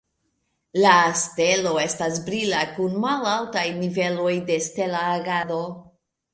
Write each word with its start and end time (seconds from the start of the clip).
La 0.85 0.93
stelo 1.23 1.73
estas 1.83 2.17
brila 2.31 2.63
kun 2.79 2.97
malaltaj 3.05 3.67
niveloj 3.85 4.33
de 4.51 4.59
stela 4.71 5.07
agado. 5.15 5.65